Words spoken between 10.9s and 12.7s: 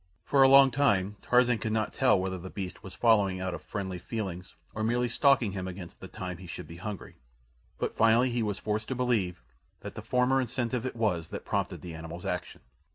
was that prompted the animal's action.